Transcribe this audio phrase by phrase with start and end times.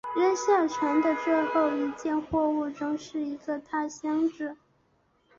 [0.15, 4.57] 扔下船的最后一件货物中是一个大箱子。